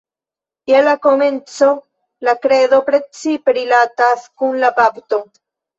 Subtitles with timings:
[0.71, 1.69] Je la komenco
[2.29, 5.27] la Kredo precipe rilatas kun la bapto.